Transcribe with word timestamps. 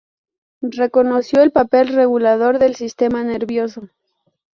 Reconoció 0.63 1.43
el 1.43 1.51
papel 1.51 1.89
regulador 1.89 2.57
del 2.57 2.73
sistema 2.75 3.21
nervioso. 3.23 3.89